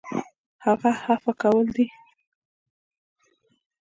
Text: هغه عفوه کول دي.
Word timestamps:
هغه 0.65 0.91
عفوه 1.07 1.33
کول 1.41 1.67
دي. 1.75 1.85